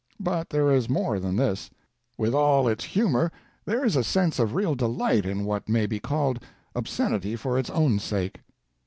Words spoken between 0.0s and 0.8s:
But there